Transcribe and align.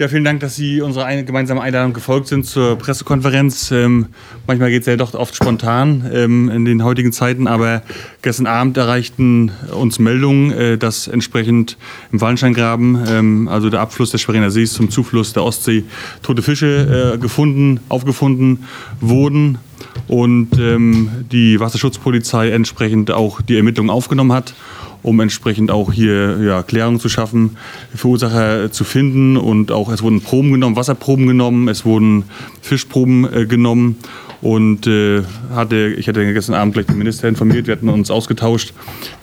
Ja, 0.00 0.06
vielen 0.06 0.22
Dank, 0.22 0.38
dass 0.38 0.54
Sie 0.54 0.80
unserer 0.80 1.06
ein 1.06 1.26
gemeinsamen 1.26 1.60
Einladung 1.60 1.92
gefolgt 1.92 2.28
sind 2.28 2.46
zur 2.46 2.78
Pressekonferenz. 2.78 3.72
Ähm, 3.72 4.06
manchmal 4.46 4.70
geht 4.70 4.82
es 4.82 4.86
ja 4.86 4.94
doch 4.94 5.12
oft 5.14 5.34
spontan 5.34 6.08
ähm, 6.14 6.48
in 6.50 6.64
den 6.64 6.84
heutigen 6.84 7.10
Zeiten, 7.12 7.48
aber 7.48 7.82
gestern 8.22 8.46
Abend 8.46 8.76
erreichten 8.76 9.50
uns 9.72 9.98
Meldungen, 9.98 10.52
äh, 10.52 10.78
dass 10.78 11.08
entsprechend 11.08 11.78
im 12.12 12.20
Wallensteingraben, 12.20 13.06
ähm, 13.08 13.48
also 13.48 13.70
der 13.70 13.80
Abfluss 13.80 14.12
des 14.12 14.20
Schweriner 14.20 14.52
Sees 14.52 14.72
zum 14.72 14.88
Zufluss 14.88 15.32
der 15.32 15.42
Ostsee, 15.42 15.82
tote 16.22 16.42
Fische 16.42 17.14
äh, 17.16 17.18
gefunden, 17.18 17.80
aufgefunden 17.88 18.66
wurden 19.00 19.58
und 20.06 20.50
ähm, 20.60 21.10
die 21.32 21.58
Wasserschutzpolizei 21.58 22.50
entsprechend 22.50 23.10
auch 23.10 23.42
die 23.42 23.56
Ermittlungen 23.56 23.90
aufgenommen 23.90 24.32
hat 24.32 24.54
um 25.02 25.20
entsprechend 25.20 25.70
auch 25.70 25.92
hier 25.92 26.38
ja, 26.42 26.62
Klärung 26.62 27.00
zu 27.00 27.08
schaffen, 27.08 27.56
Verursacher 27.94 28.70
zu 28.70 28.84
finden. 28.84 29.36
Und 29.36 29.72
auch 29.72 29.90
es 29.90 30.02
wurden 30.02 30.20
Proben 30.20 30.52
genommen, 30.52 30.76
Wasserproben 30.76 31.26
genommen, 31.26 31.68
es 31.68 31.84
wurden 31.84 32.24
Fischproben 32.62 33.32
äh, 33.32 33.46
genommen. 33.46 33.96
Und 34.40 34.86
äh, 34.86 35.22
hatte, 35.52 35.94
ich 35.98 36.06
hatte 36.06 36.32
gestern 36.32 36.54
Abend 36.54 36.74
gleich 36.74 36.86
den 36.86 36.98
Minister 36.98 37.28
informiert, 37.28 37.66
wir 37.66 37.72
hatten 37.72 37.88
uns 37.88 38.10
ausgetauscht, 38.10 38.72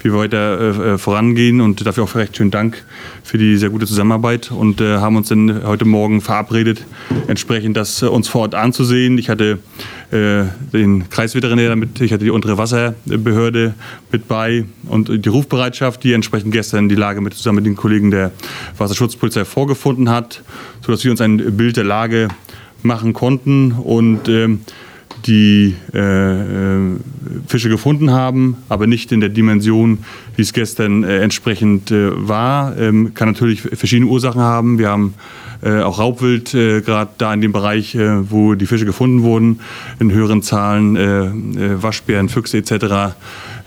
wie 0.02 0.12
wir 0.12 0.20
weiter 0.20 0.60
äh, 0.60 0.94
äh, 0.94 0.98
vorangehen. 0.98 1.62
Und 1.62 1.86
dafür 1.86 2.04
auch 2.04 2.16
recht 2.16 2.36
schönen 2.36 2.52
Dank 2.52 2.84
für 3.24 3.38
die 3.38 3.56
sehr 3.56 3.70
gute 3.70 3.86
Zusammenarbeit. 3.86 4.52
Und 4.52 4.82
äh, 4.82 4.98
haben 4.98 5.16
uns 5.16 5.30
dann 5.30 5.64
heute 5.66 5.86
Morgen 5.86 6.20
verabredet, 6.20 6.84
entsprechend 7.28 7.78
das 7.78 8.02
äh, 8.02 8.08
uns 8.08 8.28
vor 8.28 8.42
Ort 8.42 8.56
anzusehen. 8.56 9.18
Ich 9.18 9.30
hatte 9.30 9.60
äh, 10.12 10.44
den 10.74 11.10
Kreisveterinär 11.10 11.70
damit, 11.70 12.02
ich 12.02 12.12
hatte 12.12 12.26
die 12.26 12.32
untere 12.32 12.58
Wasserbehörde 12.58 13.74
mit 14.12 14.28
bei 14.28 14.66
und 14.88 15.26
die 15.26 15.30
Rufbereitschaft, 15.30 16.04
die 16.04 16.12
entsprechend 16.12 16.52
gestern 16.52 16.90
die 16.90 16.96
Lage 16.96 17.22
mit, 17.22 17.34
zusammen 17.36 17.58
mit 17.58 17.66
den 17.66 17.76
Kollegen 17.76 18.12
der 18.12 18.32
Wasserschutzpolizei 18.78 19.46
vorgefunden 19.46 20.10
hat, 20.10 20.44
sodass 20.86 21.04
wir 21.06 21.12
uns 21.12 21.22
ein 21.22 21.58
Bild 21.58 21.78
der 21.78 21.86
Lage 21.86 22.28
machen 22.84 23.14
konnten 23.14 23.72
und 23.72 24.28
ähm, 24.28 24.62
die 25.26 25.76
äh, 25.94 26.00
äh, 26.00 26.80
Fische 27.48 27.70
gefunden 27.70 28.12
haben, 28.12 28.58
aber 28.70 28.88
nicht 28.88 29.12
in 29.12 29.20
der 29.20 29.30
Dimension, 29.30 30.00
wie 30.36 30.42
es 30.42 30.54
gestern 30.54 31.04
äh, 31.04 31.22
entsprechend 31.22 31.92
äh, 31.92 32.10
war. 32.28 32.78
Ähm, 32.78 33.14
kann 33.14 33.30
natürlich 33.30 33.62
verschiedene 33.62 34.10
Ursachen 34.10 34.42
haben. 34.42 34.78
Wir 34.78 34.90
haben 34.90 35.16
äh, 35.64 35.80
auch 35.82 36.00
Raubwild 36.00 36.54
äh, 36.54 36.82
gerade 36.82 37.12
da 37.18 37.34
in 37.34 37.42
dem 37.42 37.52
Bereich, 37.52 37.98
wo 38.30 38.56
die 38.56 38.66
Fische 38.66 38.86
gefunden 38.86 39.24
wurden, 39.24 39.62
in 40.00 40.12
höheren 40.12 40.42
Zahlen, 40.42 41.82
Waschbären, 41.82 42.30
Füchse 42.30 42.58
etc. 42.58 43.16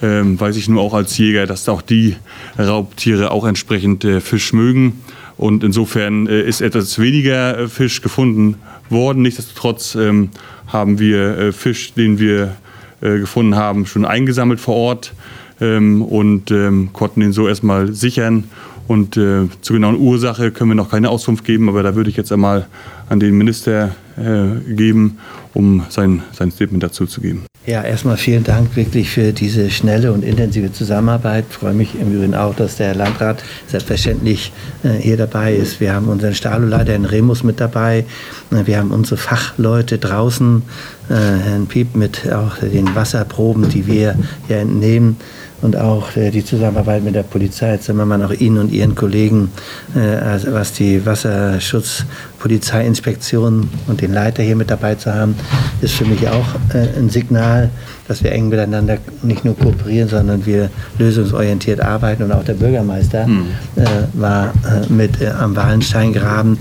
Ähm, 0.03 0.39
weiß 0.39 0.57
ich 0.57 0.69
nur 0.69 0.83
auch 0.83 0.95
als 0.95 1.17
Jäger, 1.19 1.47
dass 1.47 1.69
auch 1.69 1.83
die 1.83 2.17
Raubtiere 2.59 3.31
auch 3.31 3.47
entsprechend 3.47 4.07
Fisch 4.21 4.53
mögen. 4.53 5.01
Und 5.37 5.63
insofern 5.63 6.27
ist 6.27 6.61
etwas 6.61 6.99
weniger 6.99 7.69
Fisch 7.69 8.03
gefunden 8.03 8.57
worden. 8.91 9.23
Nichtsdestotrotz 9.23 9.95
ähm, 9.95 10.31
haben 10.69 10.99
wir 10.99 11.39
äh, 11.39 11.53
Fisch, 11.53 11.95
den 11.95 12.19
wir 12.19 12.57
äh, 13.01 13.19
gefunden 13.19 13.57
haben, 13.57 13.87
schon 13.87 14.05
eingesammelt 14.05 14.61
vor 14.61 14.77
Ort 14.77 15.15
ähm, 15.61 16.03
und 16.03 16.51
ähm, 16.51 16.91
konnten 16.93 17.23
ihn 17.23 17.33
so 17.33 17.49
erstmal 17.49 17.93
sichern. 17.93 18.45
Und 18.87 19.17
äh, 19.17 19.49
zur 19.61 19.75
genauen 19.75 19.97
Ursache 19.97 20.51
können 20.51 20.71
wir 20.71 20.75
noch 20.75 20.91
keine 20.91 21.11
Auskunft 21.11 21.45
geben, 21.45 21.69
aber 21.69 21.83
da 21.83 21.95
würde 21.95 22.09
ich 22.09 22.17
jetzt 22.17 22.33
einmal 22.33 22.67
an 23.09 23.21
den 23.21 23.37
Minister 23.37 23.95
äh, 24.19 24.75
geben, 24.75 25.19
um 25.55 25.85
sein, 25.89 26.23
sein 26.33 26.51
Statement 26.51 26.83
dazu 26.83 27.07
zu 27.07 27.21
geben. 27.21 27.45
Ja, 27.69 27.83
erstmal 27.83 28.17
vielen 28.17 28.45
Dank 28.45 28.77
wirklich 28.77 29.11
für 29.11 29.35
diese 29.35 29.71
schnelle 29.71 30.13
und 30.13 30.25
intensive 30.25 30.73
Zusammenarbeit. 30.73 31.45
Ich 31.51 31.57
freue 31.57 31.75
mich 31.75 32.01
im 32.01 32.15
Übrigen 32.15 32.35
auch, 32.35 32.55
dass 32.55 32.77
der 32.77 32.95
Landrat 32.95 33.43
selbstverständlich 33.67 34.53
äh, 34.85 34.93
hier 34.93 35.19
dabei 35.19 35.53
ist. 35.53 35.79
Wir 35.79 35.93
haben 35.93 36.09
unseren 36.09 36.35
Stahloleiter, 36.35 36.93
Herrn 36.93 37.05
Remus, 37.05 37.45
mit 37.45 37.61
dabei. 37.61 38.07
Äh, 38.51 38.65
wir 38.65 38.79
haben 38.79 38.91
unsere 38.91 39.19
Fachleute 39.19 39.99
draußen, 39.99 40.63
Herrn 41.11 41.67
Piep 41.67 41.95
mit 41.95 42.33
auch 42.33 42.57
den 42.59 42.95
Wasserproben, 42.95 43.69
die 43.71 43.87
wir 43.87 44.15
hier 44.47 44.59
entnehmen 44.59 45.17
und 45.63 45.77
auch 45.77 46.11
die 46.13 46.45
Zusammenarbeit 46.45 47.03
mit 47.03 47.15
der 47.15 47.23
Polizei, 47.23 47.73
jetzt 47.73 47.85
Zimmermann, 47.85 48.23
auch 48.23 48.31
Ihnen 48.31 48.59
und 48.59 48.71
Ihren 48.71 48.95
Kollegen, 48.95 49.51
also 49.95 50.53
was 50.53 50.75
die 50.75 51.07
Wasserschutzpolizeiinspektion 51.07 53.71
und 53.87 54.03
den 54.03 54.08
Leiter 54.13 54.43
hier 54.43 54.57
mit 54.57 54.71
dabei 54.71 54.95
zu 54.95 55.15
haben, 55.15 55.35
ist 55.81 55.95
für 55.95 56.05
mich 56.05 56.29
auch 56.29 56.47
äh, 56.75 56.99
ein 56.99 57.11
Signal, 57.11 57.71
dass 58.07 58.23
wir 58.23 58.33
eng 58.33 58.49
miteinander 58.49 58.99
nicht 59.23 59.45
nur 59.45 59.57
kooperieren, 59.57 60.09
sondern 60.09 60.47
wir 60.47 60.71
lösungsorientiert 60.99 61.81
arbeiten. 61.81 62.23
Und 62.23 62.33
auch 62.33 62.45
der 62.45 62.55
Bürgermeister 62.55 63.27
mhm. 63.27 63.47
äh, 63.77 63.85
war 64.15 64.53
äh, 64.65 64.93
mit 64.93 65.21
äh, 65.21 65.29
am 65.29 65.57
Wallensteingraben 65.57 66.59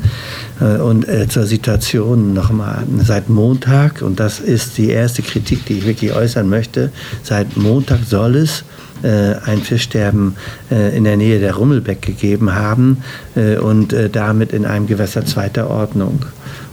und 0.60 1.06
zur 1.30 1.46
Situation 1.46 2.34
nochmal 2.34 2.80
seit 3.06 3.30
Montag, 3.30 4.02
und 4.02 4.20
das 4.20 4.40
ist 4.40 4.80
die 4.80 4.90
erste 4.90 5.22
Kritik, 5.22 5.68
die 5.68 5.74
ich 5.74 5.86
wirklich 5.86 6.14
äußern 6.14 6.50
möchte, 6.50 6.90
seit 7.22 7.58
Montag 7.58 8.00
soll 8.08 8.38
es 8.38 8.62
äh, 8.62 8.64
ein 9.04 9.62
Fischsterben 9.62 10.36
äh, 10.72 10.96
in 10.96 11.04
der 11.04 11.18
Nähe 11.18 11.40
der 11.40 11.56
Rummelbeck 11.56 12.02
gegeben 12.02 12.56
haben 12.56 13.04
äh, 13.36 13.58
und 13.58 13.96
damit 14.12 14.54
in 14.54 14.66
einem 14.66 14.88
Gewässer 14.88 15.26
zweiter 15.26 15.70
Ordnung. 15.70 16.26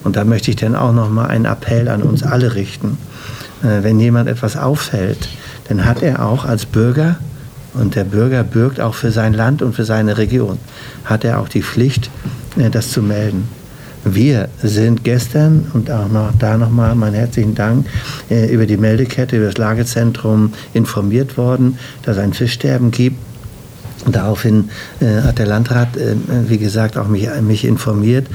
Und 0.04 0.16
da 0.16 0.24
möchte 0.24 0.50
ich 0.50 0.56
dann 0.56 0.76
auch 0.76 0.92
noch 0.92 1.10
mal 1.10 1.26
einen 1.26 1.44
Appell 1.44 1.88
an 1.88 2.02
uns 2.02 2.22
alle 2.22 2.54
richten. 2.54 2.98
wenn 3.62 3.98
jemand 3.98 4.28
etwas 4.28 4.56
auffällt, 4.56 5.28
dann 5.68 5.86
hat 5.86 6.02
er 6.02 6.26
auch 6.26 6.44
als 6.44 6.66
Bürger 6.66 7.16
und 7.72 7.94
der 7.94 8.04
Bürger 8.04 8.44
bürgt 8.44 8.80
auch 8.80 8.94
für 8.94 9.10
sein 9.10 9.32
Land 9.32 9.62
und 9.62 9.74
für 9.74 9.84
seine 9.84 10.18
Region, 10.18 10.58
hat 11.06 11.24
er 11.24 11.40
auch 11.40 11.48
die 11.48 11.62
Pflicht, 11.62 12.10
das 12.56 12.90
zu 12.90 13.00
melden. 13.02 13.48
Wir 14.04 14.48
sind 14.62 15.02
gestern 15.02 15.70
und 15.72 15.90
auch 15.90 16.08
noch 16.08 16.32
da 16.38 16.58
nochmal 16.58 16.94
meinen 16.94 17.14
herzlichen 17.14 17.54
Dank 17.54 17.86
äh, 18.30 18.52
über 18.52 18.66
die 18.66 18.76
Meldekette, 18.76 19.36
über 19.36 19.46
das 19.46 19.56
Lagezentrum 19.56 20.52
informiert 20.74 21.38
worden, 21.38 21.78
dass 22.02 22.18
es 22.18 22.22
ein 22.22 22.34
Fischsterben 22.34 22.90
gibt. 22.90 23.16
Daraufhin 24.06 24.68
äh, 25.00 25.22
hat 25.22 25.38
der 25.38 25.46
Landrat, 25.46 25.96
äh, 25.96 26.16
wie 26.48 26.58
gesagt, 26.58 26.98
auch 26.98 27.08
mich, 27.08 27.28
mich 27.40 27.64
informiert. 27.64 28.26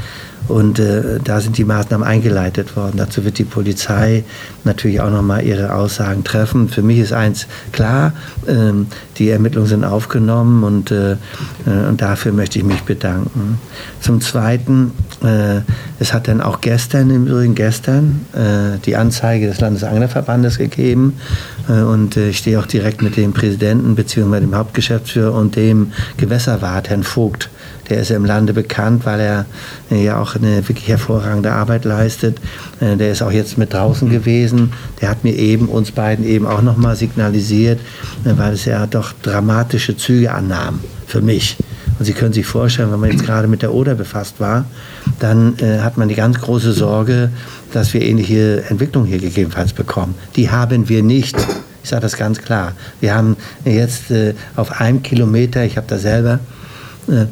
Und 0.47 0.79
äh, 0.79 1.19
da 1.23 1.41
sind 1.41 1.59
die 1.59 1.63
Maßnahmen 1.63 2.05
eingeleitet 2.05 2.75
worden. 2.75 2.97
Dazu 2.97 3.23
wird 3.23 3.37
die 3.37 3.43
Polizei 3.43 4.23
natürlich 4.63 4.99
auch 4.99 5.11
nochmal 5.11 5.45
ihre 5.45 5.75
Aussagen 5.75 6.23
treffen. 6.23 6.69
Für 6.69 6.81
mich 6.81 6.97
ist 6.97 7.13
eins 7.13 7.45
klar, 7.71 8.13
ähm, 8.47 8.87
die 9.17 9.29
Ermittlungen 9.29 9.69
sind 9.69 9.83
aufgenommen 9.83 10.63
und, 10.63 10.89
äh, 10.89 11.17
und 11.65 12.01
dafür 12.01 12.31
möchte 12.31 12.57
ich 12.57 12.65
mich 12.65 12.81
bedanken. 12.81 13.59
Zum 14.01 14.21
Zweiten, 14.21 14.91
es 15.21 16.13
hat 16.13 16.27
dann 16.27 16.39
auch 16.39 16.61
gestern, 16.61 17.09
im 17.09 17.27
Übrigen 17.27 17.55
gestern, 17.55 18.25
äh, 18.33 18.79
die 18.85 18.95
Anzeige 18.95 19.47
des 19.47 19.59
Landesanglerverbandes 19.59 20.57
gegeben 20.57 21.19
äh, 21.67 21.81
und 21.81 22.15
ich 22.15 22.37
stehe 22.37 22.59
auch 22.59 22.65
direkt 22.65 23.01
mit 23.01 23.17
dem 23.17 23.33
Präsidenten 23.33 23.95
bzw. 23.95 24.39
dem 24.39 24.55
Hauptgeschäftsführer 24.55 25.33
und 25.33 25.55
dem 25.55 25.91
Gewässerwart, 26.17 26.89
Herrn 26.89 27.03
Vogt, 27.03 27.49
der 27.89 28.01
ist 28.01 28.11
im 28.11 28.23
Lande 28.23 28.53
bekannt, 28.53 29.05
weil 29.05 29.19
er 29.19 29.45
äh, 29.91 30.03
ja 30.03 30.21
auch 30.21 30.35
eine 30.35 30.67
wirklich 30.67 30.87
hervorragende 30.87 31.51
Arbeit 31.51 31.85
leistet. 31.85 32.37
Äh, 32.79 32.97
der 32.97 33.11
ist 33.11 33.21
auch 33.21 33.31
jetzt 33.31 33.57
mit 33.57 33.73
draußen 33.73 34.09
gewesen. 34.09 34.73
Der 35.01 35.09
hat 35.09 35.23
mir 35.23 35.35
eben, 35.35 35.67
uns 35.67 35.91
beiden 35.91 36.25
eben 36.25 36.45
auch 36.45 36.61
nochmal 36.61 36.95
signalisiert, 36.95 37.79
äh, 38.25 38.37
weil 38.37 38.53
es 38.53 38.65
ja 38.65 38.85
doch 38.85 39.13
dramatische 39.23 39.97
Züge 39.97 40.31
annahm 40.31 40.79
für 41.07 41.21
mich. 41.21 41.57
Und 41.97 42.05
Sie 42.05 42.13
können 42.13 42.33
sich 42.33 42.45
vorstellen, 42.45 42.91
wenn 42.91 42.99
man 42.99 43.11
jetzt 43.11 43.25
gerade 43.25 43.47
mit 43.47 43.61
der 43.61 43.73
Oder 43.73 43.95
befasst 43.95 44.39
war, 44.39 44.65
dann 45.19 45.57
äh, 45.59 45.79
hat 45.79 45.97
man 45.97 46.09
die 46.09 46.15
ganz 46.15 46.39
große 46.39 46.73
Sorge, 46.73 47.29
dass 47.73 47.93
wir 47.93 48.01
ähnliche 48.01 48.63
Entwicklungen 48.69 49.07
hier 49.07 49.19
gegebenenfalls 49.19 49.73
bekommen. 49.73 50.15
Die 50.35 50.49
haben 50.49 50.89
wir 50.89 51.03
nicht. 51.03 51.35
Ich 51.83 51.89
sage 51.89 52.01
das 52.01 52.17
ganz 52.17 52.39
klar. 52.39 52.73
Wir 52.99 53.15
haben 53.15 53.37
jetzt 53.65 54.11
äh, 54.11 54.33
auf 54.55 54.79
einem 54.81 55.03
Kilometer, 55.03 55.63
ich 55.63 55.77
habe 55.77 55.87
da 55.87 55.97
selber 55.97 56.39
äh, 57.07 57.25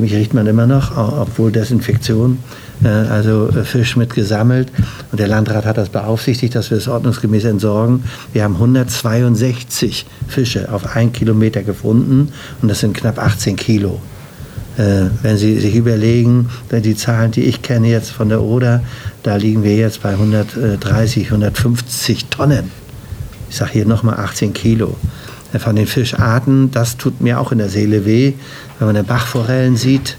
mich 0.00 0.14
riecht 0.14 0.34
man 0.34 0.46
immer 0.46 0.66
noch, 0.66 0.96
obwohl 0.96 1.50
Desinfektion, 1.50 2.38
äh, 2.84 2.88
also 2.88 3.48
äh, 3.48 3.64
Fisch 3.64 3.96
mit 3.96 4.14
gesammelt. 4.14 4.70
Und 5.10 5.18
der 5.18 5.26
Landrat 5.26 5.66
hat 5.66 5.78
das 5.78 5.88
beaufsichtigt, 5.88 6.54
dass 6.54 6.70
wir 6.70 6.78
es 6.78 6.86
ordnungsgemäß 6.86 7.44
entsorgen. 7.44 8.04
Wir 8.32 8.44
haben 8.44 8.54
162 8.54 10.06
Fische 10.28 10.72
auf 10.72 10.94
ein 10.94 11.12
Kilometer 11.12 11.62
gefunden 11.62 12.32
und 12.62 12.68
das 12.68 12.80
sind 12.80 12.96
knapp 12.96 13.18
18 13.18 13.56
Kilo. 13.56 14.00
Äh, 14.76 15.06
wenn 15.22 15.36
Sie 15.36 15.58
sich 15.60 15.74
überlegen, 15.76 16.48
die 16.70 16.96
Zahlen, 16.96 17.30
die 17.30 17.42
ich 17.42 17.62
kenne 17.62 17.88
jetzt 17.88 18.10
von 18.10 18.28
der 18.28 18.42
Oder, 18.42 18.82
da 19.22 19.36
liegen 19.36 19.62
wir 19.62 19.76
jetzt 19.76 20.02
bei 20.02 20.10
130, 20.10 21.26
150 21.26 22.26
Tonnen. 22.26 22.70
Ich 23.48 23.56
sage 23.56 23.72
hier 23.72 23.86
nochmal 23.86 24.16
18 24.18 24.52
Kilo 24.52 24.96
von 25.58 25.76
den 25.76 25.86
Fischarten, 25.86 26.72
das 26.72 26.96
tut 26.96 27.20
mir 27.20 27.38
auch 27.38 27.52
in 27.52 27.58
der 27.58 27.68
Seele 27.68 28.04
weh, 28.04 28.32
wenn 28.78 28.92
man 28.92 29.04
Bachforellen 29.04 29.76
sieht 29.76 30.16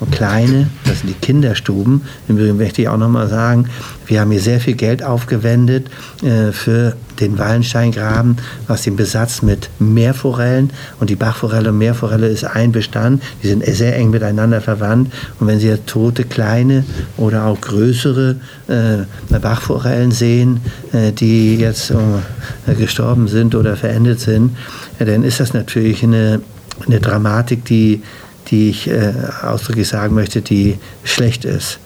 und 0.00 0.12
kleine, 0.12 0.68
das 0.84 1.00
sind 1.00 1.08
die 1.08 1.26
Kinderstuben. 1.26 2.02
Im 2.28 2.36
Übrigen 2.36 2.58
möchte 2.58 2.82
ich 2.82 2.88
auch 2.88 2.98
nochmal 2.98 3.28
sagen, 3.28 3.68
wir 4.06 4.20
haben 4.20 4.30
hier 4.30 4.40
sehr 4.40 4.60
viel 4.60 4.74
Geld 4.74 5.02
aufgewendet 5.02 5.88
äh, 6.22 6.52
für 6.52 6.96
den 7.20 7.38
Wallensteingraben, 7.38 8.36
was 8.66 8.82
den 8.82 8.96
Besatz 8.96 9.40
mit 9.40 9.70
Meerforellen 9.78 10.70
und 11.00 11.08
die 11.08 11.16
Bachforelle 11.16 11.70
und 11.70 11.78
Meerforelle 11.78 12.28
ist 12.28 12.44
ein 12.44 12.72
Bestand. 12.72 13.22
Die 13.42 13.48
sind 13.48 13.64
sehr 13.64 13.96
eng 13.96 14.10
miteinander 14.10 14.60
verwandt. 14.60 15.12
Und 15.40 15.46
wenn 15.46 15.58
Sie 15.58 15.68
jetzt 15.68 15.86
tote, 15.86 16.24
kleine 16.24 16.84
oder 17.16 17.46
auch 17.46 17.60
größere 17.60 18.36
äh, 18.68 19.38
Bachforellen 19.38 20.10
sehen, 20.10 20.60
äh, 20.92 21.12
die 21.12 21.56
jetzt 21.56 21.90
äh, 21.90 22.74
gestorben 22.74 23.28
sind 23.28 23.54
oder 23.54 23.76
verendet 23.76 24.20
sind, 24.20 24.56
dann 24.98 25.24
ist 25.24 25.40
das 25.40 25.54
natürlich 25.54 26.02
eine, 26.02 26.40
eine 26.86 27.00
Dramatik, 27.00 27.64
die, 27.64 28.02
die 28.48 28.70
ich 28.70 28.88
äh, 28.88 29.12
ausdrücklich 29.42 29.88
sagen 29.88 30.14
möchte, 30.14 30.42
die 30.42 30.78
schlecht 31.04 31.44
ist. 31.44 31.78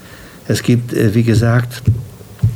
Es 0.46 0.62
gibt, 0.62 0.92
äh, 0.92 1.14
wie 1.14 1.22
gesagt, 1.22 1.82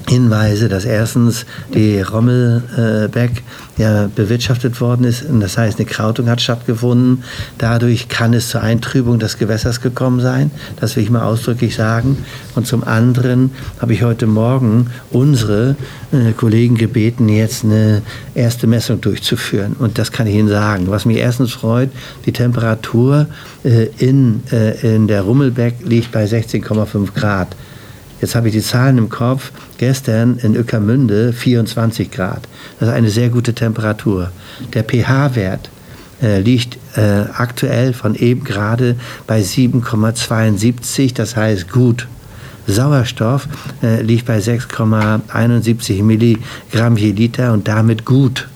Hinweise, 0.08 0.68
dass 0.68 0.84
erstens 0.84 1.46
die 1.72 2.00
Rommelbeck 2.00 3.42
ja 3.78 4.08
bewirtschaftet 4.14 4.80
worden 4.80 5.04
ist. 5.04 5.24
Das 5.40 5.56
heißt, 5.56 5.78
eine 5.78 5.86
Krautung 5.86 6.28
hat 6.28 6.40
stattgefunden. 6.40 7.24
Dadurch 7.58 8.08
kann 8.08 8.34
es 8.34 8.50
zur 8.50 8.62
Eintrübung 8.62 9.18
des 9.18 9.38
Gewässers 9.38 9.80
gekommen 9.80 10.20
sein. 10.20 10.50
Das 10.78 10.94
will 10.96 11.02
ich 11.02 11.10
mal 11.10 11.22
ausdrücklich 11.22 11.74
sagen. 11.74 12.18
Und 12.54 12.66
zum 12.66 12.84
anderen 12.84 13.50
habe 13.80 13.94
ich 13.94 14.02
heute 14.02 14.26
Morgen 14.26 14.90
unsere 15.10 15.76
äh, 16.12 16.32
Kollegen 16.32 16.76
gebeten, 16.76 17.28
jetzt 17.28 17.64
eine 17.64 18.02
erste 18.34 18.66
Messung 18.66 19.00
durchzuführen. 19.00 19.74
Und 19.78 19.98
das 19.98 20.12
kann 20.12 20.26
ich 20.26 20.34
Ihnen 20.34 20.48
sagen. 20.48 20.84
Was 20.88 21.06
mich 21.06 21.16
erstens 21.16 21.52
freut, 21.52 21.90
die 22.26 22.32
Temperatur 22.32 23.26
äh, 23.64 23.88
in, 23.98 24.42
äh, 24.52 24.94
in 24.94 25.08
der 25.08 25.22
Rummelbeck 25.22 25.76
liegt 25.82 26.12
bei 26.12 26.24
16,5 26.26 27.14
Grad. 27.14 27.56
Jetzt 28.24 28.34
habe 28.36 28.48
ich 28.48 28.54
die 28.54 28.62
Zahlen 28.62 28.96
im 28.96 29.10
Kopf. 29.10 29.52
Gestern 29.76 30.38
in 30.38 30.56
Öckermünde 30.56 31.34
24 31.34 32.10
Grad. 32.10 32.48
Das 32.80 32.88
ist 32.88 32.94
eine 32.94 33.10
sehr 33.10 33.28
gute 33.28 33.52
Temperatur. 33.52 34.30
Der 34.72 34.82
pH-Wert 34.82 35.68
äh, 36.22 36.40
liegt 36.40 36.78
äh, 36.96 37.24
aktuell 37.36 37.92
von 37.92 38.14
eben 38.14 38.42
gerade 38.42 38.96
bei 39.26 39.42
7,72, 39.42 41.12
das 41.14 41.36
heißt 41.36 41.70
gut. 41.70 42.08
Sauerstoff 42.66 43.46
äh, 43.82 44.00
liegt 44.00 44.24
bei 44.24 44.38
6,71 44.38 46.02
Milligramm 46.02 46.96
je 46.96 47.12
Liter 47.12 47.52
und 47.52 47.68
damit 47.68 48.06
gut. 48.06 48.48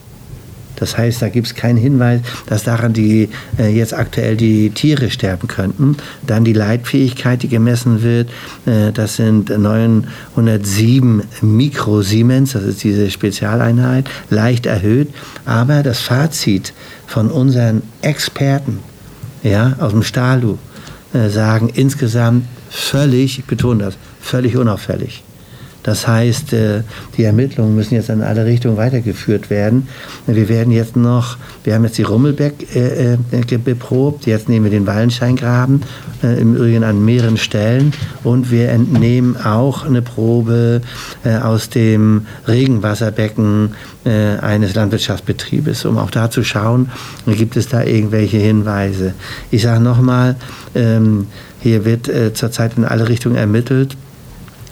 Das 0.79 0.97
heißt, 0.97 1.21
da 1.23 1.29
gibt 1.29 1.47
es 1.49 1.55
keinen 1.55 1.77
Hinweis, 1.77 2.21
dass 2.47 2.65
daran 2.65 2.93
die 2.93 3.29
äh, 3.59 3.69
jetzt 3.69 3.95
aktuell 3.95 4.37
die 4.37 4.71
Tiere 4.71 5.11
sterben 5.11 5.49
könnten. 5.49 5.97
Dann 6.27 6.45
die 6.45 6.53
Leitfähigkeit, 6.53 7.43
die 7.43 7.49
gemessen 7.49 8.03
wird, 8.03 8.31
äh, 8.67 8.93
das 8.93 9.17
sind 9.17 9.51
907 9.51 11.23
Mikrosiemens, 11.43 12.53
das 12.53 12.63
ist 12.63 12.85
diese 12.85 13.11
Spezialeinheit, 13.11 14.09
leicht 14.31 14.67
erhöht. 14.67 15.09
Aber 15.45 15.83
das 15.83 16.01
Fazit 16.01 16.73
von 17.07 17.31
unseren 17.31 17.83
Experten 18.03 18.79
ja, 19.43 19.77
aus 19.79 19.93
dem 19.93 20.03
Stalu 20.03 20.57
äh, 21.13 21.29
sagen 21.29 21.71
insgesamt 21.75 22.45
völlig, 22.71 23.39
ich 23.39 23.45
betone 23.45 23.85
das, 23.85 23.97
völlig 24.21 24.57
unauffällig. 24.57 25.23
Das 25.89 26.07
heißt, 26.07 26.53
äh, 26.53 26.83
die 27.17 27.25
Ermittlungen 27.25 27.75
müssen 27.75 27.95
jetzt 27.95 28.11
in 28.11 28.21
alle 28.21 28.45
Richtungen 28.45 28.77
weitergeführt 28.77 29.49
werden. 29.49 29.89
Wir 30.27 30.51
werden 30.51 30.71
jetzt 30.71 30.97
noch, 30.97 31.39
wir 31.65 31.75
haben 31.75 31.85
jetzt 31.85 31.97
die 31.97 32.03
Rummelbeck 32.03 32.77
äh, 32.77 33.15
äh, 33.15 33.57
beprobt, 33.57 34.27
jetzt 34.27 34.51
nehmen 34.51 34.67
wir 34.67 34.71
den 34.71 34.87
Wallensteingraben, 34.87 35.83
im 36.21 36.57
Übrigen 36.57 36.85
an 36.85 37.03
mehreren 37.03 37.39
Stellen 37.39 37.95
und 38.23 38.51
wir 38.51 38.69
entnehmen 38.71 39.37
auch 39.37 39.87
eine 39.87 40.03
Probe 40.03 40.81
aus 41.25 41.71
dem 41.71 42.27
Regenwasserbecken 42.49 43.75
eines 44.05 44.75
Landwirtschaftsbetriebes, 44.75 45.85
um 45.85 45.97
auch 45.97 46.11
da 46.11 46.29
zu 46.29 46.43
schauen, 46.43 46.91
gibt 47.25 47.57
es 47.57 47.69
da 47.69 47.85
irgendwelche 47.85 48.39
Hinweise. 48.39 49.15
Ich 49.53 49.63
sage 49.63 49.81
nochmal, 49.81 50.35
ähm, 50.75 51.29
hier 51.61 51.85
wird 51.85 52.11
zurzeit 52.35 52.77
in 52.77 52.85
alle 52.85 53.09
Richtungen 53.09 53.37
ermittelt. 53.37 53.97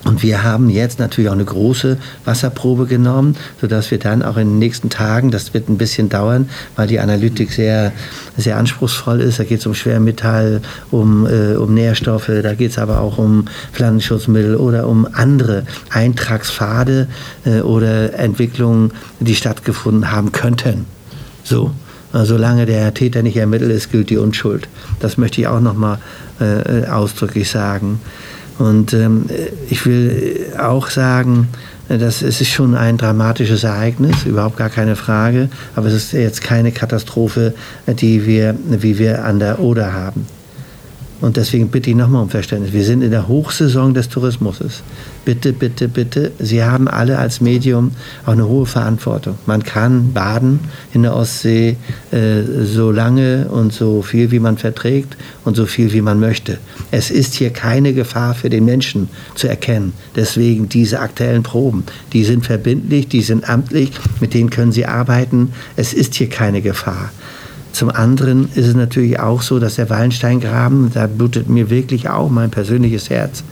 Und 0.06 0.22
wir 0.22 0.44
haben 0.44 0.70
jetzt 0.70 1.00
natürlich 1.00 1.28
auch 1.28 1.34
eine 1.34 1.44
große 1.44 1.98
Wasserprobe 2.24 2.86
genommen, 2.86 3.36
sodass 3.60 3.90
wir 3.90 3.98
dann 3.98 4.22
auch 4.22 4.36
in 4.36 4.50
den 4.50 4.58
nächsten 4.60 4.88
Tagen, 4.88 5.32
das 5.32 5.52
wird 5.52 5.68
ein 5.68 5.78
bisschen 5.78 6.08
dauern, 6.08 6.48
weil 6.76 6.86
die 6.86 7.00
Analytik 7.00 7.50
sehr, 7.50 7.92
sehr 8.36 8.56
anspruchsvoll 8.56 9.20
ist. 9.20 9.40
Da 9.40 9.44
geht 9.44 9.58
es 9.58 9.66
um 9.66 9.74
Schwermetall, 9.74 10.62
um, 10.92 11.26
äh, 11.26 11.56
um 11.56 11.74
Nährstoffe, 11.74 12.30
da 12.40 12.54
geht 12.54 12.70
es 12.70 12.78
aber 12.78 13.00
auch 13.00 13.18
um 13.18 13.46
Pflanzenschutzmittel 13.72 14.54
oder 14.54 14.86
um 14.86 15.08
andere 15.12 15.64
Eintragspfade 15.90 17.08
äh, 17.44 17.60
oder 17.62 18.14
Entwicklungen, 18.14 18.92
die 19.18 19.34
stattgefunden 19.34 20.12
haben 20.12 20.30
könnten. 20.30 20.86
So. 21.42 21.72
Solange 22.12 22.64
der 22.64 22.94
Täter 22.94 23.22
nicht 23.22 23.36
ermittelt 23.36 23.72
ist, 23.72 23.90
gilt 23.90 24.08
die 24.08 24.16
Unschuld. 24.16 24.68
Das 25.00 25.18
möchte 25.18 25.40
ich 25.40 25.48
auch 25.48 25.60
nochmal 25.60 25.98
äh, 26.40 26.86
ausdrücklich 26.86 27.50
sagen. 27.50 28.00
Und 28.58 28.92
ähm, 28.94 29.26
ich 29.68 29.84
will 29.86 30.52
auch 30.58 30.88
sagen, 30.88 31.48
das 31.88 32.22
es 32.22 32.40
ist 32.40 32.50
schon 32.50 32.74
ein 32.74 32.96
dramatisches 32.96 33.64
Ereignis, 33.64 34.24
überhaupt 34.24 34.56
gar 34.56 34.70
keine 34.70 34.96
Frage, 34.96 35.48
aber 35.76 35.86
es 35.88 35.94
ist 35.94 36.12
jetzt 36.12 36.42
keine 36.42 36.72
Katastrophe, 36.72 37.54
die 37.86 38.26
wir, 38.26 38.56
wie 38.68 38.98
wir 38.98 39.24
an 39.24 39.38
der 39.38 39.60
Oder 39.60 39.92
haben. 39.92 40.26
Und 41.20 41.38
deswegen 41.38 41.68
bitte 41.68 41.90
ich 41.90 41.96
nochmal 41.96 42.22
um 42.22 42.28
Verständnis. 42.28 42.72
Wir 42.74 42.84
sind 42.84 43.02
in 43.02 43.10
der 43.10 43.26
Hochsaison 43.26 43.94
des 43.94 44.08
Tourismus. 44.08 44.58
Bitte, 45.24 45.52
bitte, 45.52 45.88
bitte. 45.88 46.32
Sie 46.38 46.62
haben 46.62 46.88
alle 46.88 47.18
als 47.18 47.40
Medium 47.40 47.92
auch 48.26 48.32
eine 48.32 48.46
hohe 48.46 48.66
Verantwortung. 48.66 49.38
Man 49.46 49.62
kann 49.62 50.12
baden 50.12 50.60
in 50.92 51.02
der 51.02 51.16
Ostsee 51.16 51.76
äh, 52.12 52.42
so 52.64 52.90
lange 52.90 53.48
und 53.48 53.72
so 53.72 54.02
viel, 54.02 54.30
wie 54.30 54.38
man 54.38 54.58
verträgt 54.58 55.16
und 55.44 55.56
so 55.56 55.64
viel, 55.64 55.92
wie 55.92 56.02
man 56.02 56.20
möchte. 56.20 56.58
Es 56.90 57.10
ist 57.10 57.34
hier 57.34 57.50
keine 57.50 57.94
Gefahr 57.94 58.34
für 58.34 58.50
den 58.50 58.66
Menschen 58.66 59.08
zu 59.34 59.48
erkennen. 59.48 59.94
Deswegen 60.14 60.68
diese 60.68 61.00
aktuellen 61.00 61.42
Proben. 61.42 61.84
Die 62.12 62.24
sind 62.24 62.44
verbindlich, 62.44 63.08
die 63.08 63.22
sind 63.22 63.48
amtlich, 63.48 63.90
mit 64.20 64.34
denen 64.34 64.50
können 64.50 64.72
Sie 64.72 64.84
arbeiten. 64.84 65.52
Es 65.76 65.94
ist 65.94 66.14
hier 66.14 66.28
keine 66.28 66.60
Gefahr. 66.60 67.10
Zum 67.76 67.90
anderen 67.90 68.48
ist 68.54 68.68
es 68.68 68.74
natürlich 68.74 69.20
auch 69.20 69.42
so, 69.42 69.58
dass 69.58 69.74
der 69.74 69.90
Wallensteingraben, 69.90 70.92
da 70.94 71.06
blutet 71.06 71.50
mir 71.50 71.68
wirklich 71.68 72.08
auch 72.08 72.30
mein 72.30 72.50
persönliches 72.50 73.10
Herz, 73.10 73.44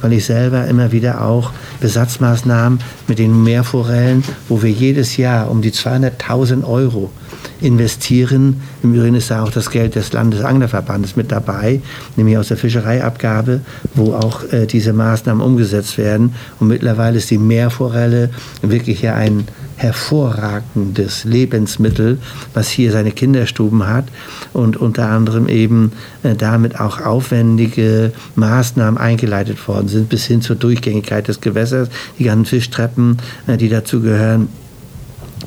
weil 0.00 0.14
ich 0.14 0.24
selber 0.24 0.66
immer 0.66 0.90
wieder 0.90 1.24
auch 1.24 1.52
Besatzmaßnahmen 1.78 2.80
mit 3.06 3.20
den 3.20 3.44
Meerforellen, 3.44 4.24
wo 4.48 4.64
wir 4.64 4.70
jedes 4.70 5.16
Jahr 5.16 5.48
um 5.48 5.62
die 5.62 5.70
200.000 5.70 6.64
Euro 6.64 7.12
investieren. 7.60 8.60
Im 8.82 8.94
Übrigen 8.94 9.14
ist 9.14 9.30
da 9.30 9.44
auch 9.44 9.52
das 9.52 9.70
Geld 9.70 9.94
des 9.94 10.12
Landesanglerverbandes 10.12 11.14
mit 11.14 11.30
dabei, 11.30 11.80
nämlich 12.16 12.36
aus 12.36 12.48
der 12.48 12.56
Fischereiabgabe, 12.56 13.60
wo 13.94 14.14
auch 14.14 14.42
äh, 14.52 14.66
diese 14.66 14.92
Maßnahmen 14.92 15.40
umgesetzt 15.40 15.98
werden. 15.98 16.34
Und 16.58 16.66
mittlerweile 16.66 17.18
ist 17.18 17.30
die 17.30 17.38
Meerforelle 17.38 18.30
wirklich 18.60 19.02
ja 19.02 19.14
ein 19.14 19.46
hervorragendes 19.78 21.24
Lebensmittel, 21.24 22.18
was 22.52 22.68
hier 22.68 22.90
seine 22.90 23.12
Kinderstuben 23.12 23.86
hat 23.86 24.06
und 24.52 24.76
unter 24.76 25.08
anderem 25.08 25.48
eben 25.48 25.92
äh, 26.24 26.34
damit 26.34 26.80
auch 26.80 27.00
aufwendige 27.00 28.12
Maßnahmen 28.34 28.98
eingeleitet 28.98 29.66
worden 29.68 29.88
sind, 29.88 30.08
bis 30.08 30.26
hin 30.26 30.42
zur 30.42 30.56
Durchgängigkeit 30.56 31.28
des 31.28 31.40
Gewässers, 31.40 31.88
die 32.18 32.24
ganzen 32.24 32.44
Fischtreppen, 32.44 33.18
äh, 33.46 33.56
die 33.56 33.68
dazu 33.68 34.00
gehören 34.00 34.48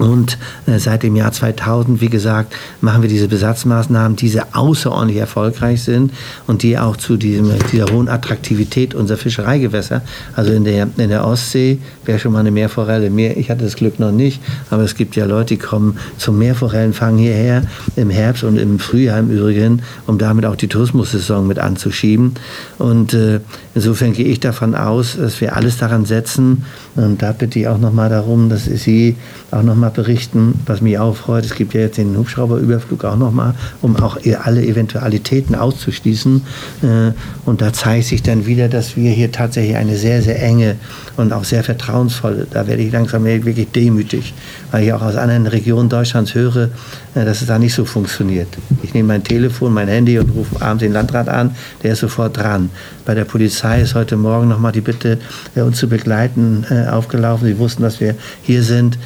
und 0.01 0.39
äh, 0.65 0.79
seit 0.79 1.03
dem 1.03 1.15
Jahr 1.15 1.31
2000, 1.31 2.01
wie 2.01 2.09
gesagt, 2.09 2.55
machen 2.81 3.03
wir 3.03 3.09
diese 3.09 3.27
Besatzmaßnahmen, 3.27 4.15
die 4.15 4.31
außerordentlich 4.51 5.19
erfolgreich 5.19 5.83
sind 5.83 6.11
und 6.47 6.63
die 6.63 6.79
auch 6.79 6.97
zu 6.97 7.17
diesem, 7.17 7.51
dieser 7.71 7.85
hohen 7.93 8.09
Attraktivität 8.09 8.95
unserer 8.95 9.19
Fischereigewässer, 9.19 10.01
also 10.35 10.53
in 10.53 10.63
der, 10.63 10.87
in 10.97 11.09
der 11.09 11.23
Ostsee, 11.23 11.77
wäre 12.03 12.17
schon 12.17 12.31
mal 12.31 12.39
eine 12.39 12.49
Meerforelle 12.49 13.11
mehr. 13.11 13.37
Ich 13.37 13.51
hatte 13.51 13.63
das 13.63 13.75
Glück 13.75 13.99
noch 13.99 14.11
nicht, 14.11 14.41
aber 14.71 14.81
es 14.81 14.95
gibt 14.95 15.15
ja 15.15 15.25
Leute, 15.25 15.53
die 15.53 15.57
kommen 15.57 15.99
zum 16.17 16.39
Meerforellenfang 16.39 17.19
hierher 17.19 17.61
im 17.95 18.09
Herbst 18.09 18.43
und 18.43 18.57
im 18.57 18.79
Frühjahr 18.79 19.19
im 19.19 19.29
Übrigen, 19.29 19.83
um 20.07 20.17
damit 20.17 20.47
auch 20.47 20.55
die 20.55 20.67
Tourismussaison 20.67 21.45
mit 21.45 21.59
anzuschieben. 21.59 22.33
Und 22.79 23.13
äh, 23.13 23.39
insofern 23.75 24.13
gehe 24.13 24.25
ich 24.25 24.39
davon 24.39 24.73
aus, 24.73 25.17
dass 25.17 25.39
wir 25.41 25.55
alles 25.55 25.77
daran 25.77 26.05
setzen. 26.05 26.65
Und 26.95 27.21
da 27.21 27.33
bitte 27.33 27.59
ich 27.59 27.67
auch 27.67 27.77
nochmal 27.77 28.09
darum, 28.09 28.49
dass 28.49 28.65
Sie 28.65 29.15
auch 29.51 29.61
nochmal 29.61 29.90
noch 29.90 29.90
berichten, 29.91 30.59
was 30.65 30.81
mich 30.81 30.97
auch 30.97 31.15
freut. 31.15 31.45
Es 31.45 31.55
gibt 31.55 31.73
ja 31.73 31.81
jetzt 31.81 31.97
den 31.97 32.17
Hubschrauberüberflug 32.17 33.03
auch 33.05 33.17
nochmal, 33.17 33.53
um 33.81 33.95
auch 33.97 34.17
alle 34.43 34.63
Eventualitäten 34.63 35.55
auszuschließen. 35.55 36.41
Äh, 36.81 37.11
und 37.45 37.61
da 37.61 37.73
zeigt 37.73 38.05
sich 38.05 38.23
dann 38.23 38.45
wieder, 38.45 38.67
dass 38.67 38.95
wir 38.95 39.11
hier 39.11 39.31
tatsächlich 39.31 39.75
eine 39.75 39.95
sehr, 39.97 40.21
sehr 40.21 40.41
enge 40.41 40.75
und 41.17 41.33
auch 41.33 41.43
sehr 41.43 41.63
vertrauensvolle, 41.63 42.47
da 42.49 42.67
werde 42.67 42.81
ich 42.81 42.91
langsam 42.91 43.25
wirklich 43.25 43.71
demütig, 43.71 44.33
weil 44.71 44.83
ich 44.83 44.93
auch 44.93 45.01
aus 45.01 45.15
anderen 45.15 45.47
Regionen 45.47 45.89
Deutschlands 45.89 46.33
höre, 46.33 46.69
äh, 47.15 47.25
dass 47.25 47.41
es 47.41 47.47
da 47.47 47.59
nicht 47.59 47.73
so 47.73 47.85
funktioniert. 47.85 48.47
Ich 48.83 48.93
nehme 48.93 49.09
mein 49.09 49.23
Telefon, 49.23 49.73
mein 49.73 49.87
Handy 49.87 50.17
und 50.19 50.29
rufe 50.31 50.61
abends 50.61 50.81
den 50.81 50.93
Landrat 50.93 51.29
an, 51.29 51.55
der 51.83 51.93
ist 51.93 51.99
sofort 51.99 52.37
dran. 52.37 52.69
Bei 53.05 53.15
der 53.15 53.25
Polizei 53.25 53.81
ist 53.81 53.95
heute 53.95 54.15
Morgen 54.15 54.47
nochmal 54.47 54.71
die 54.71 54.81
Bitte, 54.81 55.19
äh, 55.55 55.61
uns 55.61 55.77
zu 55.77 55.87
begleiten, 55.87 56.65
aufgelaufen. 56.91 57.47
Sie 57.47 57.57
wussten, 57.57 57.83
dass 57.83 57.99
wir 57.99 58.15
hier 58.41 58.63
sind, 58.63 58.97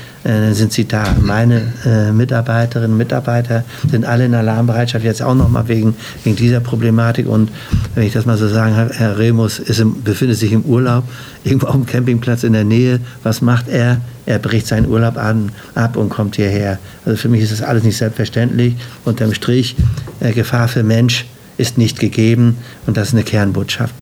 sind 0.51 0.73
da. 0.83 1.15
Meine 1.21 1.61
Mitarbeiterinnen 2.13 2.91
und 2.91 2.97
Mitarbeiter 2.97 3.63
sind 3.89 4.05
alle 4.05 4.25
in 4.25 4.33
Alarmbereitschaft, 4.33 5.05
jetzt 5.05 5.21
auch 5.21 5.35
nochmal 5.35 5.67
wegen, 5.67 5.95
wegen 6.23 6.35
dieser 6.35 6.59
Problematik. 6.59 7.27
Und 7.27 7.49
wenn 7.95 8.03
ich 8.03 8.13
das 8.13 8.25
mal 8.25 8.37
so 8.37 8.47
sagen, 8.47 8.75
Herr 8.75 9.17
Remus 9.17 9.59
ist 9.59 9.79
im, 9.79 10.03
befindet 10.03 10.37
sich 10.37 10.51
im 10.51 10.63
Urlaub, 10.63 11.05
irgendwo 11.43 11.67
auf 11.67 11.75
dem 11.75 11.85
Campingplatz 11.85 12.43
in 12.43 12.53
der 12.53 12.63
Nähe. 12.65 12.99
Was 13.23 13.41
macht 13.41 13.69
er? 13.69 14.01
Er 14.25 14.39
bricht 14.39 14.67
seinen 14.67 14.87
Urlaub 14.87 15.17
an, 15.17 15.51
ab 15.75 15.95
und 15.97 16.09
kommt 16.09 16.35
hierher. 16.35 16.79
Also 17.05 17.17
für 17.17 17.29
mich 17.29 17.41
ist 17.41 17.51
das 17.51 17.61
alles 17.61 17.83
nicht 17.83 17.97
selbstverständlich. 17.97 18.75
Unterm 19.05 19.33
Strich, 19.33 19.75
äh, 20.19 20.33
Gefahr 20.33 20.67
für 20.67 20.83
Mensch 20.83 21.25
ist 21.57 21.77
nicht 21.77 21.99
gegeben 21.99 22.57
und 22.85 22.97
das 22.97 23.09
ist 23.09 23.13
eine 23.13 23.23
Kernbotschaft. 23.23 23.95